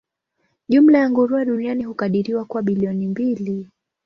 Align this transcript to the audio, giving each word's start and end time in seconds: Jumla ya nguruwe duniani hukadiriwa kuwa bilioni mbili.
Jumla 0.69 0.97
ya 0.99 1.09
nguruwe 1.09 1.45
duniani 1.45 1.83
hukadiriwa 1.83 2.45
kuwa 2.45 2.63
bilioni 2.63 3.07
mbili. 3.07 3.67